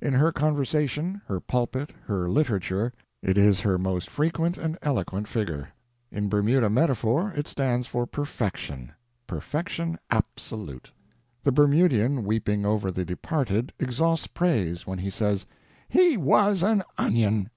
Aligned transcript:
In 0.00 0.14
her 0.14 0.32
conversation, 0.32 1.20
her 1.26 1.38
pulpit, 1.38 1.90
her 2.06 2.30
literature, 2.30 2.94
it 3.20 3.36
is 3.36 3.60
her 3.60 3.76
most 3.76 4.08
frequent 4.08 4.56
and 4.56 4.78
eloquent 4.80 5.28
figure. 5.28 5.68
In 6.10 6.30
Bermuda 6.30 6.70
metaphor 6.70 7.34
it 7.36 7.46
stands 7.46 7.86
for 7.86 8.06
perfection 8.06 8.92
perfection 9.26 9.98
absolute. 10.10 10.90
The 11.44 11.52
Bermudian 11.52 12.24
weeping 12.24 12.64
over 12.64 12.90
the 12.90 13.04
departed 13.04 13.70
exhausts 13.78 14.28
praise 14.28 14.86
when 14.86 14.98
he 14.98 15.10
says, 15.10 15.44
"He 15.90 16.16
was 16.16 16.62
an 16.62 16.82
onion!" 16.96 17.50